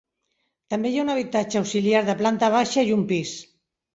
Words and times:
També 0.73 0.91
hi 0.93 0.95
ha 0.99 1.01
un 1.07 1.11
habitatge 1.15 1.59
auxiliar 1.59 2.01
de 2.09 2.17
planta 2.23 2.51
baixa 2.57 2.87
i 2.89 2.95
un 2.99 3.07
pis. 3.15 3.37